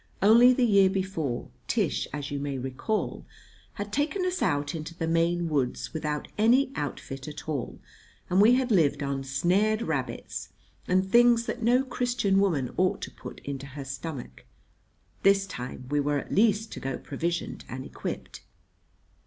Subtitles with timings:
[0.19, 3.23] Only the year before, Tish, as you may recall,
[3.73, 7.77] had taken us out into the Maine woods without any outfit at all,
[8.27, 10.49] and we had lived on snared rabbits,
[10.87, 14.45] and things that no Christian woman ought to put into her stomach.
[15.21, 18.41] This time we were at least to go provisioned and equipped.